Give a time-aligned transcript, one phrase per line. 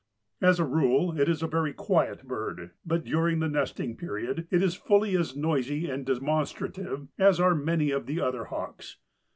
[0.41, 4.63] As a rule it is a very quiet bird, but during the nesting period it
[4.63, 8.97] is fully as noisy and demonstrative as are many of the other hawks.